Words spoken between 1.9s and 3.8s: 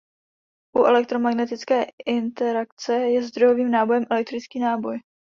interakce je zdrojovým